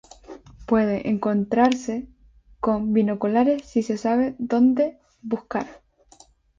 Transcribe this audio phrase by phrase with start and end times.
[0.65, 2.07] Puede encontrarse
[2.59, 5.83] con binoculares si se sabe dónde buscar.